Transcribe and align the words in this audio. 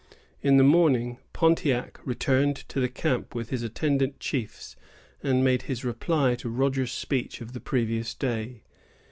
In 0.41 0.57
the 0.57 0.63
morning, 0.63 1.19
Pontiac 1.31 1.99
returned 2.03 2.55
to 2.69 2.79
the 2.79 2.89
camp 2.89 3.35
with 3.35 3.51
his 3.51 3.61
attendant 3.61 4.19
chiefs, 4.19 4.75
and 5.21 5.43
made 5.43 5.61
his 5.69 5.85
reply 5.85 6.33
to 6.37 6.49
Rogers's 6.49 6.91
speech 6.97 7.39
of 7.39 7.53
the 7.53 7.59
previous 7.61 8.15
day. 8.15 8.63